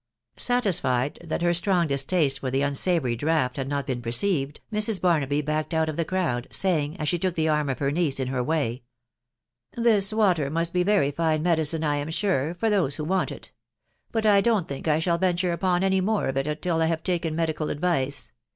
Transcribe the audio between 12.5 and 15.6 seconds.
for rnnssnai want it; but I don't think I shall venture